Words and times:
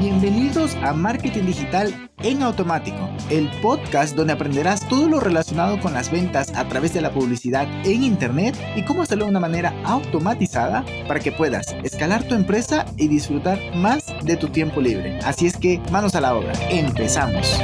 Bienvenidos 0.00 0.76
a 0.76 0.94
Marketing 0.94 1.44
Digital 1.44 2.10
en 2.22 2.42
Automático, 2.42 3.10
el 3.28 3.50
podcast 3.60 4.16
donde 4.16 4.32
aprenderás 4.32 4.88
todo 4.88 5.10
lo 5.10 5.20
relacionado 5.20 5.78
con 5.78 5.92
las 5.92 6.10
ventas 6.10 6.54
a 6.56 6.66
través 6.66 6.94
de 6.94 7.02
la 7.02 7.12
publicidad 7.12 7.68
en 7.84 8.02
Internet 8.02 8.56
y 8.76 8.82
cómo 8.86 9.02
hacerlo 9.02 9.26
de 9.26 9.32
una 9.32 9.40
manera 9.40 9.74
automatizada 9.84 10.86
para 11.06 11.20
que 11.20 11.32
puedas 11.32 11.76
escalar 11.84 12.26
tu 12.26 12.34
empresa 12.34 12.86
y 12.96 13.08
disfrutar 13.08 13.58
más 13.76 14.06
de 14.24 14.38
tu 14.38 14.48
tiempo 14.48 14.80
libre. 14.80 15.18
Así 15.18 15.46
es 15.46 15.58
que 15.58 15.82
manos 15.92 16.14
a 16.14 16.22
la 16.22 16.34
obra, 16.34 16.54
empezamos. 16.70 17.58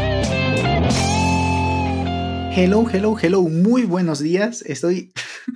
Hello, 2.55 2.84
hello, 2.93 3.16
hello, 3.18 3.43
muy 3.45 3.84
buenos 3.84 4.18
días. 4.18 4.61
Estoy 4.61 5.11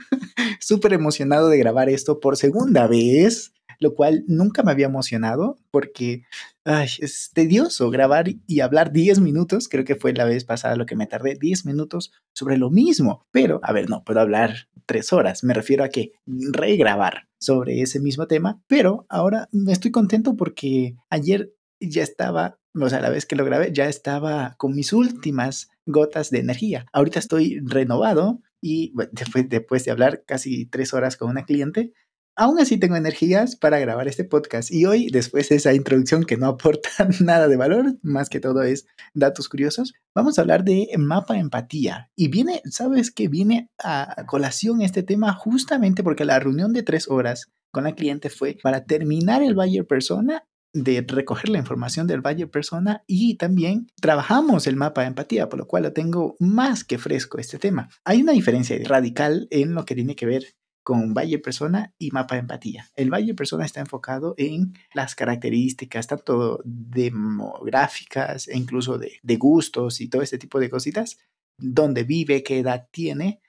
súper 0.61 0.95
emocionado 0.95 1.51
de 1.51 1.59
grabar 1.59 1.91
esto 1.91 2.21
por 2.21 2.39
segunda 2.39 2.87
vez 2.87 3.53
lo 3.81 3.95
cual 3.95 4.25
nunca 4.29 4.63
me 4.63 4.71
había 4.71 4.87
emocionado 4.87 5.59
porque 5.71 6.23
es 6.65 7.31
tedioso 7.35 7.91
grabar 7.91 8.27
y 8.47 8.61
hablar 8.61 8.93
10 8.93 9.21
minutos, 9.21 9.69
creo 9.69 9.85
que 9.85 9.97
fue 9.97 10.13
la 10.13 10.25
vez 10.25 10.45
pasada 10.45 10.77
lo 10.77 10.87
que 10.87 10.95
me 10.95 11.07
tardé 11.07 11.35
10 11.35 11.67
minutos 11.67 12.13
sobre 12.33 12.59
lo 12.59 12.71
mismo, 12.71 13.27
pero 13.33 13.59
a 13.63 13.73
ver, 13.73 13.89
no 13.89 14.05
puedo 14.05 14.21
hablar 14.21 14.69
3 14.87 15.13
horas, 15.13 15.43
me 15.43 15.55
refiero 15.55 15.83
a 15.83 15.89
que 15.89 16.13
regrabar 16.27 17.29
sobre 17.39 17.81
ese 17.81 17.99
mismo 17.99 18.27
tema, 18.27 18.63
pero 18.69 19.07
ahora 19.09 19.49
me 19.51 19.73
estoy 19.73 19.91
contento 19.91 20.37
porque 20.37 20.95
ayer 21.09 21.53
ya 21.81 22.03
estaba, 22.03 22.59
o 22.75 22.89
sea, 22.91 23.01
la 23.01 23.09
vez 23.09 23.25
que 23.25 23.37
lo 23.37 23.45
grabé, 23.45 23.73
ya 23.73 23.89
estaba 23.89 24.55
con 24.59 24.75
mis 24.75 24.93
últimas 24.93 25.71
gotas 25.87 26.31
de 26.31 26.41
energía. 26.41 26.85
Ahorita 26.93 27.19
estoy 27.19 27.61
renovado 27.65 28.43
y 28.61 28.93
después, 29.13 29.49
después 29.49 29.85
de 29.87 29.91
hablar 29.91 30.25
casi 30.27 30.67
tres 30.67 30.93
horas 30.93 31.17
con 31.17 31.31
una 31.31 31.47
cliente, 31.47 31.95
Aún 32.41 32.59
así 32.59 32.79
tengo 32.79 32.97
energías 32.97 33.55
para 33.55 33.79
grabar 33.81 34.09
este 34.09 34.25
podcast 34.25 34.71
y 34.71 34.87
hoy, 34.87 35.11
después 35.11 35.51
de 35.51 35.57
esa 35.57 35.75
introducción 35.75 36.25
que 36.25 36.39
no 36.39 36.47
aporta 36.47 36.89
nada 37.21 37.49
de 37.49 37.59
valor, 37.59 37.99
más 38.01 38.31
que 38.31 38.41
todo 38.41 38.63
es 38.63 38.87
datos 39.13 39.47
curiosos, 39.47 39.93
vamos 40.15 40.39
a 40.39 40.41
hablar 40.41 40.65
de 40.65 40.89
mapa 40.97 41.37
empatía. 41.37 42.11
Y 42.17 42.29
viene, 42.29 42.63
¿sabes 42.65 43.11
qué? 43.11 43.29
Viene 43.29 43.69
a 43.85 44.25
colación 44.27 44.81
este 44.81 45.03
tema 45.03 45.35
justamente 45.35 46.03
porque 46.03 46.25
la 46.25 46.39
reunión 46.39 46.73
de 46.73 46.83
tres 46.83 47.11
horas 47.11 47.53
con 47.71 47.85
la 47.85 47.95
cliente 47.95 48.31
fue 48.31 48.57
para 48.63 48.87
terminar 48.87 49.43
el 49.43 49.55
buyer 49.55 49.87
persona 49.87 50.43
de 50.73 51.05
recoger 51.07 51.51
la 51.51 51.59
información 51.59 52.07
del 52.07 52.23
buyer 52.23 52.51
persona 52.51 53.03
y 53.07 53.37
también 53.37 53.89
trabajamos 54.01 54.67
el 54.67 54.77
mapa 54.77 55.03
de 55.03 55.09
empatía, 55.09 55.51
por 55.51 55.59
lo 55.59 55.67
cual 55.67 55.83
lo 55.83 55.93
tengo 55.93 56.37
más 56.39 56.85
que 56.85 56.97
fresco 56.97 57.37
este 57.37 57.59
tema. 57.59 57.91
Hay 58.03 58.23
una 58.23 58.33
diferencia 58.33 58.79
radical 58.85 59.47
en 59.51 59.75
lo 59.75 59.85
que 59.85 59.95
tiene 59.95 60.17
que 60.17 60.25
ver 60.25 60.45
con 60.83 61.15
Valle 61.15 61.39
Persona 61.39 61.95
y 61.99 62.11
Mapa 62.11 62.37
Empatía. 62.37 62.89
El 62.97 63.11
Valle 63.11 63.35
Persona 63.35 63.65
está 63.65 63.81
enfocado 63.81 64.35
en 64.39 64.75
las 64.95 65.15
características, 65.15 66.07
tanto 66.07 66.61
demográficas 66.65 68.49
e 68.49 68.57
incluso 68.57 68.99
de, 68.99 69.21
gustos 69.37 70.01
y 70.01 70.09
todo 70.09 70.23
este 70.23 70.39
tipo 70.39 70.59
de 70.59 70.71
cositas, 70.71 71.19
dónde 71.59 72.05
vive, 72.05 72.43
qué 72.43 72.59
edad 72.59 72.89
tiene, 72.91 73.41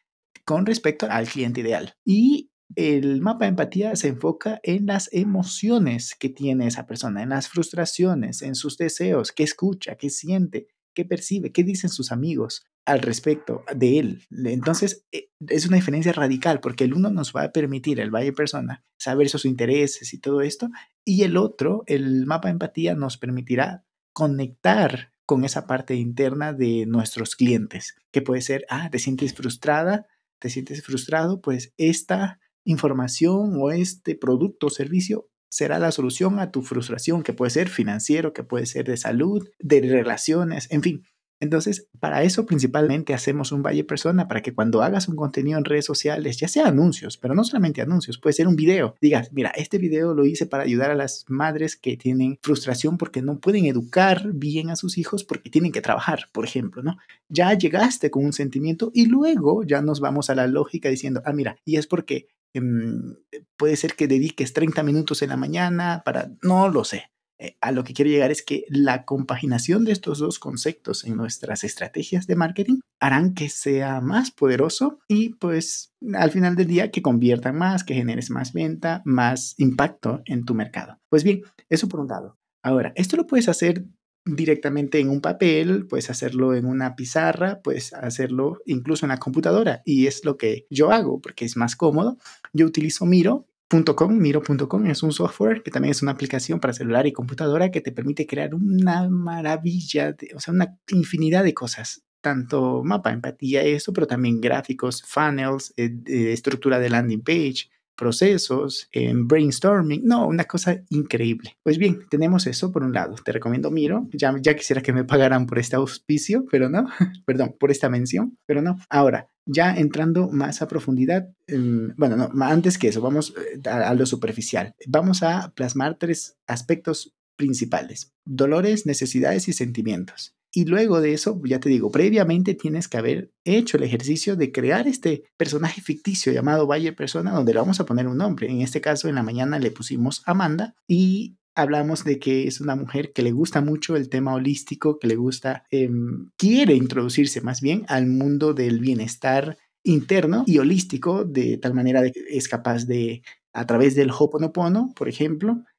con 0.46 0.66
respecto 0.66 1.08
al 1.10 1.28
cliente 1.28 1.62
ideal. 1.62 1.96
Y 2.06 2.52
el 2.76 3.22
mapa 3.22 3.48
empatía 3.48 3.96
se 3.96 4.10
enfoca 4.10 4.60
en 4.64 4.86
las 4.86 5.10
emociones 5.12 6.16
que 6.16 6.30
tiene 6.30 6.68
esa 6.68 6.86
persona, 6.86 7.22
en 7.24 7.30
las 7.30 7.50
frustraciones, 7.50 8.42
en 8.42 8.56
sus 8.56 8.78
deseos, 8.78 9.32
qué 9.32 9.44
escucha, 9.44 9.96
qué 9.96 10.10
siente, 10.10 10.68
qué 10.94 11.06
percibe, 11.06 11.52
qué 11.52 11.64
dicen 11.64 11.90
sus 11.90 12.12
amigos, 12.12 12.66
al 12.86 13.00
respecto 13.00 13.64
de 13.76 14.00
él. 14.00 14.24
Entonces, 14.32 15.06
eh, 15.12 15.30
es 15.48 15.68
una 15.68 15.78
diferencia 15.78 16.12
radical 16.14 16.60
porque 16.60 16.84
el 16.84 16.94
uno 16.94 17.10
nos 17.10 17.34
va 17.34 17.44
a 17.44 17.52
permitir, 17.52 18.00
el 18.00 18.10
Valle 18.10 18.34
Persona, 18.34 18.84
saber 18.98 19.30
sus 19.30 19.46
intereses 19.46 20.14
y 20.14 20.20
todo 20.20 20.42
esto, 20.42 20.70
y 21.06 21.24
el 21.24 21.38
otro, 21.38 21.84
el 21.88 22.26
mapa 22.26 22.48
de 22.48 22.54
empatía, 22.54 22.96
nos 22.96 23.18
permitirá 23.18 23.86
conectar 24.14 25.12
con 25.26 25.46
esa 25.46 25.68
parte 25.68 25.96
interna 25.96 26.54
de 26.54 26.86
nuestros 26.88 27.36
clientes, 27.36 27.96
que 28.12 28.22
puede 28.22 28.42
ser, 28.42 28.66
ah, 28.70 28.90
te 28.90 29.00
sientes 29.00 29.34
frustrada, 29.34 30.08
te 30.40 30.50
sientes 30.50 30.84
frustrado, 30.84 31.40
pues 31.40 31.74
esta 31.78 32.40
información 32.66 33.56
o 33.60 33.72
este 33.72 34.16
producto 34.16 34.68
o 34.68 34.70
servicio 34.70 35.30
será 35.50 35.80
la 35.80 35.92
solución 35.92 36.40
a 36.40 36.52
tu 36.52 36.64
frustración, 36.64 37.24
que 37.24 37.34
puede 37.34 37.52
ser 37.52 37.70
financiero, 37.70 38.34
que 38.34 38.44
puede 38.44 38.66
ser 38.66 38.86
de 38.86 38.98
salud, 38.98 39.48
de 39.60 39.82
relaciones, 39.82 40.70
en 40.72 40.82
fin, 40.82 41.04
entonces, 41.42 41.88
para 42.00 42.22
eso 42.22 42.46
principalmente 42.46 43.16
hacemos 43.16 43.52
un 43.52 43.64
Valle 43.64 43.84
Persona, 43.84 44.28
para 44.28 44.42
que 44.44 44.54
cuando 44.54 44.84
hagas 44.84 45.08
un 45.08 45.16
contenido 45.16 45.58
en 45.58 45.66
redes 45.66 45.86
sociales, 45.86 46.38
ya 46.38 46.48
sea 46.48 46.68
anuncios, 46.68 47.18
pero 47.18 47.34
no 47.34 47.44
solamente 47.44 47.82
anuncios, 47.82 48.20
puede 48.20 48.34
ser 48.34 48.48
un 48.48 48.56
video, 48.56 48.96
digas, 49.02 49.34
mira, 49.34 49.50
este 49.56 49.80
video 49.80 50.14
lo 50.14 50.24
hice 50.26 50.46
para 50.46 50.64
ayudar 50.64 50.92
a 50.92 50.96
las 50.96 51.26
madres 51.28 51.76
que 51.76 51.98
tienen 51.98 52.38
frustración 52.44 53.00
porque 53.00 53.24
no 53.24 53.40
pueden 53.40 53.66
educar 53.66 54.32
bien 54.34 54.70
a 54.70 54.76
sus 54.76 55.00
hijos 55.00 55.24
porque 55.24 55.50
tienen 55.50 55.72
que 55.72 55.82
trabajar, 55.82 56.26
por 56.32 56.46
ejemplo, 56.46 56.84
¿no? 56.84 56.98
Ya 57.28 57.52
llegaste 57.56 58.12
con 58.12 58.24
un 58.24 58.34
sentimiento 58.34 58.92
y 58.94 59.08
luego 59.08 59.64
ya 59.64 59.82
nos 59.82 60.00
vamos 60.00 60.30
a 60.30 60.36
la 60.36 60.46
lógica 60.46 60.90
diciendo, 60.90 61.24
ah, 61.26 61.34
mira, 61.34 61.58
y 61.66 61.78
es 61.78 61.88
porque 61.88 62.28
em, 62.54 63.16
puede 63.58 63.78
ser 63.78 63.96
que 63.96 64.08
dediques 64.08 64.54
30 64.54 64.84
minutos 64.84 65.24
en 65.24 65.30
la 65.30 65.38
mañana 65.38 66.04
para, 66.06 66.30
no 66.44 66.70
lo 66.70 66.84
sé, 66.84 67.10
eh, 67.42 67.58
a 67.60 67.72
lo 67.72 67.84
que 67.84 67.94
quiero 67.94 68.12
llegar 68.12 68.30
es 68.30 68.44
que 68.44 68.66
la 68.70 69.04
compaginación 69.04 69.84
de 69.84 69.94
estos 69.94 70.20
dos 70.20 70.38
conceptos 70.38 71.04
en 71.06 71.18
nuestras 71.18 71.64
estrategias 71.64 72.28
de 72.28 72.36
marketing 72.36 72.82
harán 73.00 73.34
que 73.34 73.50
sea 73.50 74.00
más 74.00 74.30
poderoso 74.30 75.00
y 75.08 75.30
pues 75.30 75.92
al 76.14 76.30
final 76.30 76.56
del 76.56 76.68
día 76.68 76.92
que 76.92 77.02
conviertan 77.02 77.58
más, 77.58 77.84
que 77.84 77.96
generes 77.96 78.30
más 78.30 78.54
venta, 78.54 79.02
más 79.06 79.56
impacto 79.58 80.22
en 80.26 80.46
tu 80.46 80.54
mercado. 80.54 81.00
Pues 81.10 81.24
bien, 81.24 81.42
eso 81.68 81.88
por 81.88 82.00
un 82.00 82.10
lado. 82.10 82.38
Ahora, 82.62 82.94
esto 82.96 83.18
lo 83.18 83.26
puedes 83.26 83.50
hacer 83.50 83.86
directamente 84.24 85.00
en 85.00 85.10
un 85.10 85.20
papel, 85.20 85.88
puedes 85.88 86.12
hacerlo 86.12 86.54
en 86.54 86.66
una 86.66 86.96
pizarra, 86.96 87.62
puedes 87.64 87.92
hacerlo 87.94 88.60
incluso 88.68 89.06
en 89.06 89.10
la 89.10 89.18
computadora 89.18 89.82
y 89.84 90.06
es 90.06 90.26
lo 90.26 90.38
que 90.38 90.68
yo 90.70 90.92
hago 90.92 91.20
porque 91.22 91.46
es 91.46 91.58
más 91.58 91.76
cómodo. 91.76 92.20
Yo 92.54 92.68
utilizo 92.68 93.08
Miro 93.08 93.48
.com, 93.72 94.18
Miro.com 94.18 94.86
es 94.86 95.04
un 95.04 95.12
software 95.12 95.64
que 95.64 95.72
también 95.72 95.92
es 95.92 96.02
una 96.02 96.12
aplicación 96.12 96.60
para 96.60 96.74
celular 96.74 97.08
y 97.08 97.14
computadora 97.14 97.72
que 97.72 97.82
te 97.82 97.92
permite 97.92 98.28
crear 98.28 98.54
una 98.54 99.10
maravilla, 99.10 100.12
de, 100.12 100.32
o 100.36 100.40
sea, 100.40 100.54
una 100.54 100.78
infinidad 100.90 101.44
de 101.44 101.54
cosas. 101.54 102.04
Tanto 102.22 102.84
mapa, 102.84 103.12
empatía, 103.12 103.64
eso, 103.64 103.94
pero 103.94 104.06
también 104.06 104.42
gráficos, 104.42 105.02
funnels, 105.04 105.74
eh, 105.78 105.92
estructura 106.06 106.78
de 106.80 106.90
landing 106.90 107.24
page, 107.24 107.70
procesos, 107.96 108.88
en 108.92 109.28
brainstorming, 109.28 110.02
no, 110.06 110.28
una 110.28 110.46
cosa 110.46 110.82
increíble. 110.90 111.58
Pues 111.64 111.78
bien, 111.78 112.00
tenemos 112.10 112.48
eso 112.48 112.72
por 112.72 112.84
un 112.84 112.94
lado. 112.94 113.16
Te 113.24 113.32
recomiendo 113.32 113.72
Miro. 113.72 114.08
Ya, 114.14 114.36
ya 114.42 114.56
quisiera 114.56 114.82
que 114.82 114.94
me 114.94 115.04
pagaran 115.04 115.46
por 115.46 115.60
este 115.60 115.76
auspicio, 115.76 116.46
pero 116.50 116.70
no, 116.70 116.88
perdón, 117.26 117.56
por 117.60 117.72
esta 117.72 117.90
mención, 117.90 118.38
pero 118.46 118.62
no. 118.62 118.80
Ahora, 118.90 119.28
ya 119.46 119.76
entrando 119.76 120.30
más 120.30 120.62
a 120.62 120.68
profundidad, 120.68 121.30
em, 121.48 121.94
bueno, 121.98 122.16
no, 122.18 122.44
antes 122.44 122.78
que 122.78 122.88
eso, 122.88 123.02
vamos 123.02 123.34
eh, 123.38 123.70
a 123.70 123.94
lo 123.94 124.06
superficial. 124.06 124.76
Vamos 124.88 125.24
a 125.24 125.52
plasmar 125.56 125.98
tres 125.98 126.38
aspectos 126.48 127.14
principales, 127.36 128.14
dolores, 128.26 128.86
necesidades 128.86 129.48
y 129.48 129.54
sentimientos. 129.54 130.36
Y 130.54 130.66
luego 130.66 131.00
de 131.00 131.14
eso, 131.14 131.40
ya 131.46 131.60
te 131.60 131.70
digo, 131.70 131.92
previamente 131.92 132.54
tienes 132.56 132.90
que 132.90 132.98
haber 132.98 133.32
hecho 133.46 133.78
el 133.78 133.84
ejercicio 133.84 134.36
de 134.36 134.52
crear 134.52 134.88
este 134.88 135.24
personaje 135.38 135.82
ficticio 135.82 136.34
llamado 136.34 136.68
Valle 136.68 136.92
Persona, 136.92 137.32
donde 137.32 137.54
le 137.54 137.60
vamos 137.60 137.80
a 137.80 137.86
poner 137.86 138.08
un 138.08 138.18
nombre. 138.18 138.50
En 138.50 138.62
este 138.62 138.82
caso, 138.82 139.08
en 139.08 139.16
la 139.16 139.24
mañana 139.24 139.60
le 139.60 139.72
pusimos 139.72 140.24
Amanda 140.26 140.76
y 140.88 141.38
hablamos 141.56 142.04
de 142.04 142.20
que 142.20 142.48
es 142.48 142.60
una 142.60 142.76
mujer 142.76 143.14
que 143.14 143.22
le 143.22 143.32
gusta 143.32 143.62
mucho 143.62 143.96
el 143.96 144.10
tema 144.10 144.34
holístico, 144.34 145.00
que 145.00 145.08
le 145.08 145.16
gusta, 145.16 145.64
em, 145.72 146.32
quiere 146.38 146.76
introducirse 146.76 147.40
más 147.42 147.62
bien 147.62 147.86
al 147.88 148.08
mundo 148.08 148.54
del 148.54 148.80
bienestar 148.80 149.58
interno 149.84 150.44
y 150.46 150.58
holístico, 150.58 151.24
de 151.24 151.58
tal 151.58 151.74
manera 151.74 152.02
que 152.12 152.24
es 152.30 152.50
capaz 152.50 152.86
de, 152.86 153.24
a 153.54 153.66
través 153.66 153.96
del 153.96 154.12
Hoponopono, 154.12 154.94
por 154.96 155.08
ejemplo, 155.08 155.64
Em, 155.64 155.71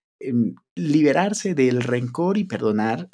liberarse 0.74 1.54
del 1.54 1.82
rencor 1.82 2.38
y 2.38 2.44
perdonar, 2.44 3.08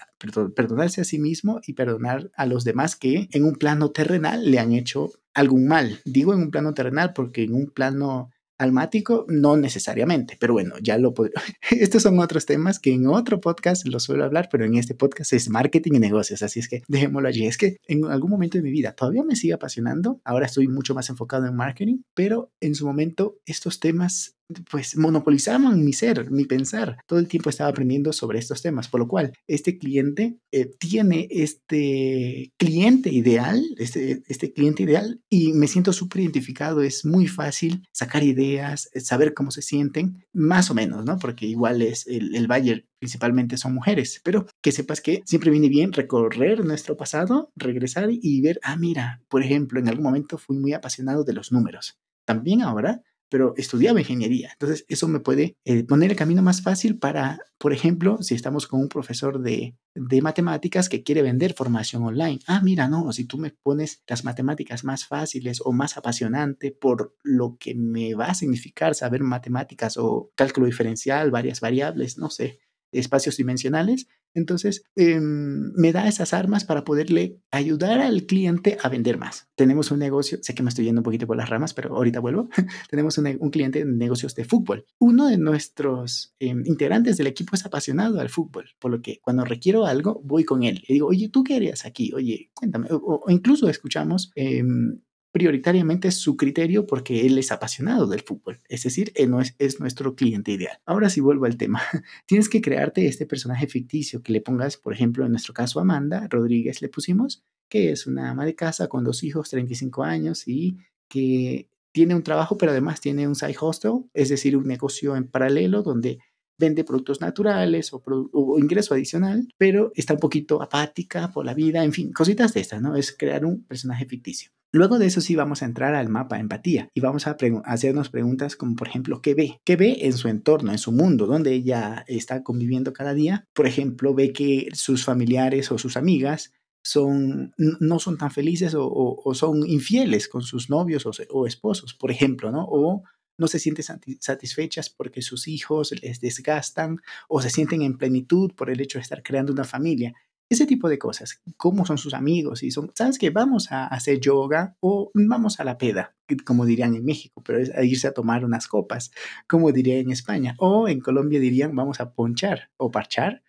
perdonarse 0.54 1.00
a 1.00 1.04
sí 1.04 1.18
mismo 1.18 1.60
y 1.66 1.72
perdonar 1.72 2.30
a 2.36 2.46
los 2.46 2.64
demás 2.64 2.96
que 2.96 3.28
en 3.32 3.44
un 3.44 3.54
plano 3.54 3.90
terrenal 3.90 4.50
le 4.50 4.58
han 4.58 4.72
hecho 4.72 5.10
algún 5.34 5.66
mal. 5.66 6.00
Digo 6.04 6.34
en 6.34 6.40
un 6.40 6.50
plano 6.50 6.74
terrenal 6.74 7.12
porque 7.14 7.44
en 7.44 7.54
un 7.54 7.70
plano 7.70 8.30
almático 8.58 9.24
no 9.28 9.56
necesariamente, 9.56 10.36
pero 10.38 10.52
bueno, 10.52 10.74
ya 10.82 10.98
lo. 10.98 11.14
Estos 11.70 12.02
son 12.02 12.18
otros 12.18 12.44
temas 12.44 12.78
que 12.78 12.92
en 12.92 13.06
otro 13.06 13.40
podcast 13.40 13.86
lo 13.86 14.00
suelo 14.00 14.24
hablar, 14.24 14.48
pero 14.50 14.64
en 14.64 14.74
este 14.74 14.94
podcast 14.94 15.32
es 15.32 15.48
marketing 15.48 15.92
y 15.94 15.98
negocios, 16.00 16.42
así 16.42 16.60
es 16.60 16.68
que 16.68 16.82
dejémoslo 16.88 17.28
allí. 17.28 17.46
Es 17.46 17.56
que 17.56 17.78
en 17.86 18.04
algún 18.06 18.30
momento 18.30 18.58
de 18.58 18.64
mi 18.64 18.70
vida 18.70 18.92
todavía 18.92 19.22
me 19.22 19.36
sigue 19.36 19.54
apasionando, 19.54 20.20
ahora 20.24 20.46
estoy 20.46 20.68
mucho 20.68 20.94
más 20.94 21.08
enfocado 21.08 21.46
en 21.46 21.54
marketing, 21.54 22.02
pero 22.14 22.50
en 22.60 22.74
su 22.74 22.84
momento 22.84 23.38
estos 23.46 23.80
temas 23.80 24.37
pues 24.70 24.96
monopolizaban 24.96 25.84
mi 25.84 25.92
ser, 25.92 26.30
mi 26.30 26.44
pensar. 26.44 26.98
Todo 27.06 27.18
el 27.18 27.28
tiempo 27.28 27.50
estaba 27.50 27.70
aprendiendo 27.70 28.12
sobre 28.12 28.38
estos 28.38 28.62
temas, 28.62 28.88
por 28.88 29.00
lo 29.00 29.08
cual 29.08 29.32
este 29.46 29.78
cliente 29.78 30.38
eh, 30.52 30.70
tiene 30.78 31.28
este 31.30 32.52
cliente 32.56 33.10
ideal, 33.10 33.62
este, 33.78 34.22
este 34.26 34.52
cliente 34.52 34.82
ideal, 34.82 35.20
y 35.28 35.52
me 35.52 35.68
siento 35.68 35.92
súper 35.92 36.22
identificado. 36.22 36.82
Es 36.82 37.04
muy 37.04 37.26
fácil 37.26 37.86
sacar 37.92 38.22
ideas, 38.22 38.88
eh, 38.92 39.00
saber 39.00 39.34
cómo 39.34 39.50
se 39.50 39.62
sienten, 39.62 40.24
más 40.32 40.70
o 40.70 40.74
menos, 40.74 41.04
¿no? 41.04 41.18
Porque 41.18 41.46
igual 41.46 41.82
es 41.82 42.06
el, 42.06 42.34
el 42.34 42.46
Bayer 42.46 42.86
principalmente 42.98 43.56
son 43.56 43.74
mujeres, 43.74 44.20
pero 44.24 44.46
que 44.60 44.72
sepas 44.72 45.00
que 45.00 45.22
siempre 45.24 45.50
viene 45.50 45.68
bien 45.68 45.92
recorrer 45.92 46.64
nuestro 46.64 46.96
pasado, 46.96 47.52
regresar 47.54 48.08
y 48.10 48.40
ver, 48.40 48.58
ah, 48.62 48.76
mira, 48.76 49.22
por 49.28 49.42
ejemplo, 49.42 49.78
en 49.78 49.88
algún 49.88 50.04
momento 50.04 50.36
fui 50.36 50.56
muy 50.56 50.72
apasionado 50.72 51.24
de 51.24 51.32
los 51.32 51.52
números. 51.52 51.98
También 52.24 52.60
ahora 52.62 53.02
pero 53.28 53.54
estudiaba 53.56 54.00
ingeniería. 54.00 54.50
Entonces, 54.52 54.84
eso 54.88 55.08
me 55.08 55.20
puede 55.20 55.56
eh, 55.64 55.84
poner 55.84 56.10
el 56.10 56.16
camino 56.16 56.42
más 56.42 56.62
fácil 56.62 56.98
para, 56.98 57.38
por 57.58 57.72
ejemplo, 57.72 58.18
si 58.22 58.34
estamos 58.34 58.66
con 58.66 58.80
un 58.80 58.88
profesor 58.88 59.40
de, 59.40 59.76
de, 59.94 60.22
matemáticas 60.22 60.88
que 60.88 61.02
quiere 61.02 61.22
vender 61.22 61.54
formación 61.54 62.02
online. 62.02 62.40
Ah, 62.46 62.60
mira, 62.62 62.88
no, 62.88 63.12
si 63.12 63.24
tú 63.24 63.38
me 63.38 63.50
pones 63.50 64.02
las 64.06 64.24
matemáticas 64.24 64.84
más 64.84 65.06
fáciles 65.06 65.60
o 65.64 65.72
más 65.72 65.96
apasionante 65.96 66.70
por 66.70 67.14
lo 67.22 67.56
que 67.58 67.74
me 67.74 68.14
va 68.14 68.26
a 68.26 68.34
significar 68.34 68.94
saber 68.94 69.22
matemáticas 69.22 69.96
o 69.96 70.32
cálculo 70.34 70.66
diferencial, 70.66 71.30
varias 71.30 71.60
variables, 71.60 72.18
no 72.18 72.30
sé, 72.30 72.60
espacios 72.92 73.36
dimensionales, 73.36 74.08
entonces, 74.38 74.82
em, 74.96 75.72
me 75.74 75.92
da 75.92 76.08
esas 76.08 76.32
armas 76.32 76.64
para 76.64 76.84
poderle 76.84 77.40
ayudar 77.50 78.00
al 78.00 78.24
cliente 78.24 78.78
a 78.82 78.88
vender 78.88 79.18
más. 79.18 79.48
Tenemos 79.56 79.90
un 79.90 79.98
negocio, 79.98 80.38
sé 80.42 80.54
que 80.54 80.62
me 80.62 80.68
estoy 80.68 80.84
yendo 80.84 81.00
un 81.00 81.04
poquito 81.04 81.26
por 81.26 81.36
las 81.36 81.48
ramas, 81.48 81.74
pero 81.74 81.94
ahorita 81.96 82.20
vuelvo. 82.20 82.48
Tenemos 82.90 83.18
un, 83.18 83.50
cliente 83.50 83.80
en 83.80 83.98
negocios 83.98 84.34
de 84.34 84.44
fútbol. 84.44 84.84
Uno 84.98 85.28
de 85.28 85.38
nuestros 85.38 86.34
em, 86.38 86.62
integrantes 86.66 87.16
del 87.16 87.26
equipo 87.26 87.54
es 87.54 87.64
apasionado 87.64 88.20
al 88.20 88.28
fútbol, 88.28 88.66
por 88.78 88.90
lo 88.90 89.02
que 89.02 89.20
cuando 89.20 89.44
requiero 89.44 89.86
algo, 89.86 90.20
voy 90.24 90.44
con 90.44 90.62
él. 90.62 90.82
Y 90.86 90.94
digo, 90.94 91.08
oye, 91.08 91.28
¿tú 91.28 91.44
qué 91.44 91.56
harías 91.56 91.84
aquí? 91.84 92.12
Oye, 92.14 92.50
cuéntame. 92.54 92.88
O, 92.90 93.24
incluso 93.28 93.68
escuchamos 93.68 94.30
em, 94.34 95.00
prioritariamente 95.32 96.10
su 96.10 96.36
criterio 96.36 96.86
porque 96.86 97.26
él 97.26 97.38
es 97.38 97.52
apasionado 97.52 98.06
del 98.06 98.22
fútbol, 98.22 98.60
es 98.68 98.82
decir, 98.82 99.12
él 99.14 99.30
no 99.30 99.40
es, 99.40 99.54
es, 99.58 99.78
nuestro 99.80 100.14
cliente 100.14 100.52
ideal. 100.52 100.78
Ahora 100.86 101.10
sí 101.10 101.20
vuelvo 101.20 101.44
al 101.44 101.56
tema. 101.56 101.82
Tienes 102.26 102.48
que 102.48 102.60
crearte 102.60 103.06
este 103.06 103.26
personaje 103.26 103.66
ficticio 103.66 104.22
que 104.22 104.32
le 104.32 104.40
pongas, 104.40 104.76
por 104.76 104.92
ejemplo, 104.92 105.24
en 105.24 105.32
nuestro 105.32 105.54
caso 105.54 105.80
Amanda 105.80 106.26
Rodríguez 106.30 106.82
le 106.82 106.88
pusimos, 106.88 107.44
que 107.68 107.92
es 107.92 108.06
una 108.06 108.30
ama 108.30 108.46
de 108.46 108.54
casa 108.54 108.88
con 108.88 109.04
dos 109.04 109.22
hijos, 109.22 109.50
35 109.50 110.02
años 110.02 110.48
y 110.48 110.78
que 111.08 111.68
tiene 111.92 112.14
un 112.14 112.22
trabajo, 112.22 112.56
pero 112.56 112.72
además 112.72 113.00
tiene 113.00 113.26
un 113.26 113.34
side 113.34 113.56
hustle, 113.60 114.04
es 114.14 114.28
decir, 114.28 114.56
un 114.56 114.66
negocio 114.66 115.16
en 115.16 115.28
paralelo 115.28 115.82
donde 115.82 116.18
vende 116.58 116.84
productos 116.84 117.20
naturales 117.20 117.92
o, 117.92 118.02
o, 118.04 118.58
ingreso 118.58 118.94
adicional, 118.94 119.48
pero 119.56 119.92
está 119.94 120.14
un 120.14 120.20
poquito 120.20 120.60
apática 120.60 121.30
por 121.32 121.44
la 121.44 121.54
vida, 121.54 121.84
en 121.84 121.92
fin, 121.92 122.12
cositas 122.12 122.52
de 122.52 122.60
estas, 122.60 122.82
¿no? 122.82 122.96
Es 122.96 123.16
crear 123.16 123.44
un 123.44 123.64
personaje 123.64 124.06
ficticio. 124.06 124.50
Luego 124.70 124.98
de 124.98 125.06
eso 125.06 125.20
sí 125.20 125.34
vamos 125.34 125.62
a 125.62 125.64
entrar 125.64 125.94
al 125.94 126.10
mapa 126.10 126.38
empatía 126.38 126.90
y 126.92 127.00
vamos 127.00 127.26
a 127.26 127.36
hacernos 127.64 128.10
preguntas 128.10 128.54
como 128.54 128.76
por 128.76 128.88
ejemplo, 128.88 129.22
¿qué 129.22 129.34
ve? 129.34 129.60
¿Qué 129.64 129.76
ve 129.76 129.98
en 130.02 130.12
su 130.12 130.28
entorno, 130.28 130.72
en 130.72 130.78
su 130.78 130.92
mundo, 130.92 131.26
donde 131.26 131.54
ella 131.54 132.04
está 132.06 132.42
conviviendo 132.42 132.92
cada 132.92 133.14
día? 133.14 133.46
Por 133.54 133.66
ejemplo, 133.66 134.14
ve 134.14 134.32
que 134.32 134.68
sus 134.74 135.04
familiares 135.04 135.72
o 135.72 135.78
sus 135.78 135.96
amigas 135.96 136.52
son, 136.82 137.54
no 137.56 137.98
son 137.98 138.18
tan 138.18 138.30
felices 138.30 138.74
o, 138.76 139.34
son 139.34 139.66
infieles 139.66 140.28
con 140.28 140.42
sus 140.42 140.70
novios 140.70 141.06
o, 141.06 141.12
o, 141.30 141.46
esposos, 141.46 141.94
por 141.94 142.10
ejemplo, 142.10 142.50
¿no? 142.50 142.66
O 142.68 143.02
no 143.38 143.46
se 143.46 143.58
sienten 143.58 143.84
satisfechas 144.20 144.90
porque 144.90 145.22
sus 145.22 145.48
hijos 145.48 145.94
les 146.02 146.20
desgastan 146.20 146.98
o 147.28 147.40
se 147.40 147.50
sienten 147.50 147.82
en 147.82 147.96
plenitud 147.96 148.52
por 148.54 148.68
el 148.68 148.80
hecho 148.80 148.98
de 148.98 149.02
estar 149.02 149.22
creando 149.22 149.52
una 149.52 149.64
familia. 149.64 150.12
Ese 150.48 150.66
tipo 150.66 150.88
de 150.88 150.98
cosas, 150.98 151.42
cómo 151.56 151.84
son 151.84 151.98
sus 151.98 152.14
amigos 152.14 152.62
y 152.62 152.70
son, 152.70 152.90
¿sabes 152.94 153.18
qué? 153.18 153.28
Vamos 153.30 153.70
a 153.70 153.86
hacer 153.86 154.18
yoga 154.18 154.76
o 154.80 155.10
vamos 155.14 155.60
a 155.60 155.64
la 155.64 155.76
peda, 155.76 156.14
como 156.46 156.64
dirían 156.64 156.94
en 156.94 157.04
México, 157.04 157.42
pero 157.44 157.58
es 157.58 157.70
a 157.74 157.84
irse 157.84 158.08
a 158.08 158.14
tomar 158.14 158.44
unas 158.44 158.66
copas, 158.66 159.10
como 159.46 159.72
diría 159.72 159.98
en 159.98 160.10
España. 160.10 160.54
O 160.58 160.88
en 160.88 161.00
Colombia 161.00 161.38
dirían 161.38 161.76
vamos 161.76 162.00
a 162.00 162.12
ponchar 162.14 162.70
o 162.78 162.90
parchar 162.90 163.42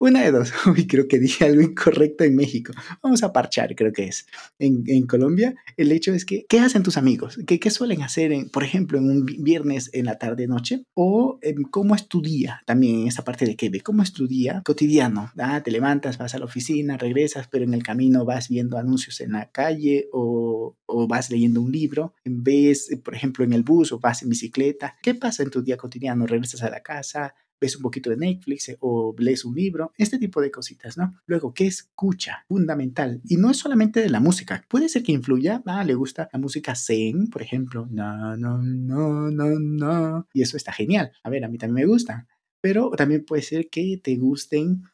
una 0.00 0.22
de 0.22 0.32
dos. 0.32 0.50
Uy, 0.66 0.86
creo 0.86 1.06
que 1.06 1.18
dije 1.18 1.44
algo 1.44 1.60
incorrecto 1.60 2.24
en 2.24 2.34
México. 2.34 2.72
Vamos 3.02 3.22
a 3.22 3.32
parchar, 3.32 3.74
creo 3.76 3.92
que 3.92 4.04
es. 4.04 4.26
En, 4.58 5.06
Colombia, 5.06 5.54
el 5.76 5.92
hecho 5.92 6.12
es 6.12 6.24
que, 6.24 6.46
¿qué 6.48 6.58
hacen 6.58 6.82
tus 6.82 6.96
amigos? 6.96 7.38
¿Qué, 7.46 7.70
suelen 7.70 8.02
hacer, 8.02 8.32
en, 8.32 8.48
por 8.48 8.64
ejemplo, 8.64 8.98
en 8.98 9.10
un 9.10 9.26
viernes 9.26 9.90
en 9.92 10.06
la 10.06 10.18
tarde-noche? 10.18 10.84
O 10.94 11.38
cómo 11.70 11.94
es 11.94 12.08
tu 12.08 12.22
día, 12.22 12.62
también 12.66 13.00
en 13.00 13.08
esa 13.08 13.24
parte 13.24 13.44
de 13.44 13.68
ve 13.68 13.80
¿Cómo 13.80 14.02
es 14.02 14.12
tu 14.12 14.26
día 14.26 14.62
cotidiano? 14.64 15.30
Ah, 15.38 15.62
te 15.62 15.70
levantas, 15.70 16.16
vas 16.16 16.34
a 16.34 16.38
la 16.38 16.46
oficina, 16.46 16.96
regresas, 16.96 17.48
pero 17.48 17.64
en 17.64 17.74
el 17.74 17.82
camino 17.82 18.24
vas 18.24 18.48
viendo 18.48 18.78
anuncios 18.78 19.20
en 19.20 19.32
la 19.32 19.50
calle 19.50 20.08
o, 20.12 20.76
o 20.86 21.06
vas 21.06 21.30
leyendo 21.30 21.60
un 21.60 21.72
libro. 21.72 22.14
Vez, 22.24 22.88
por 23.04 23.14
ejemplo, 23.14 23.44
en 23.44 23.52
el 23.52 23.62
bus 23.62 23.92
o 23.92 23.98
vas 23.98 24.22
en 24.22 24.30
bicicleta. 24.30 24.96
¿Qué 25.02 25.14
pasa 25.14 25.42
en 25.42 25.50
tu 25.50 25.62
día 25.62 25.76
cotidiano? 25.76 26.26
¿Regresas 26.26 26.62
a 26.62 26.70
la 26.70 26.80
casa? 26.80 27.34
Ves 27.60 27.76
un 27.76 27.82
poquito 27.82 28.10
de 28.10 28.16
Netflix 28.16 28.68
eh, 28.68 28.76
o 28.80 29.14
lees 29.18 29.44
un 29.44 29.54
libro, 29.54 29.92
este 29.96 30.18
tipo 30.18 30.40
de 30.40 30.50
cositas, 30.50 30.96
¿no? 30.96 31.14
Luego, 31.26 31.52
¿qué 31.52 31.66
escucha? 31.66 32.44
Fundamental. 32.48 33.20
Y 33.24 33.36
no 33.36 33.50
es 33.50 33.58
solamente 33.58 34.00
de 34.00 34.10
la 34.10 34.20
música, 34.20 34.64
puede 34.68 34.88
ser 34.88 35.02
que 35.02 35.12
influya, 35.12 35.62
ah, 35.66 35.84
le 35.84 35.94
gusta 35.94 36.28
la 36.32 36.38
música 36.38 36.74
zen, 36.74 37.28
por 37.28 37.42
ejemplo, 37.42 37.86
no, 37.90 38.36
no, 38.36 38.58
no, 38.58 39.30
no, 39.30 39.58
no, 39.58 40.28
y 40.32 40.42
eso 40.42 40.56
está 40.56 40.72
genial. 40.72 41.12
A 41.22 41.30
ver, 41.30 41.44
a 41.44 41.48
mí 41.48 41.58
también 41.58 41.86
me 41.86 41.92
gusta, 41.92 42.26
pero 42.60 42.90
también 42.90 43.24
puede 43.24 43.42
ser 43.42 43.68
que 43.68 44.00
te 44.02 44.16
gusten, 44.16 44.84